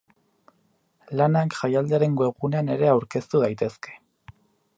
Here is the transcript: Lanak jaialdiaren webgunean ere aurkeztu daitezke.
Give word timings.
Lanak 1.21 1.57
jaialdiaren 1.59 2.15
webgunean 2.23 2.73
ere 2.77 2.91
aurkeztu 2.95 3.45
daitezke. 3.45 3.97